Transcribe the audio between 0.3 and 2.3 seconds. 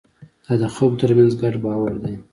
دا د خلکو ترمنځ ګډ باور دی.